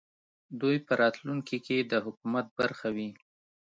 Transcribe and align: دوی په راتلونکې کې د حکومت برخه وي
دوی 0.61 0.77
په 0.87 0.93
راتلونکې 1.01 1.57
کې 1.65 1.77
د 1.91 1.93
حکومت 2.05 2.45
برخه 2.59 2.87
وي 2.95 3.09